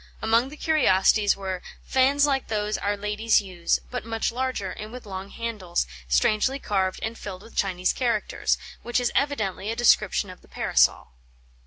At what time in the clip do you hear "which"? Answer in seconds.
8.81-8.99